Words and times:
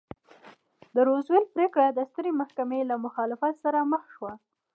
د 0.95 0.97
روزولټ 1.07 1.45
پرېکړه 1.55 1.87
د 1.93 1.99
سترې 2.09 2.31
محکمې 2.41 2.79
له 2.89 2.95
مخالفت 3.05 3.53
سره 3.63 3.79
مخ 3.91 4.03
شوه. 4.15 4.33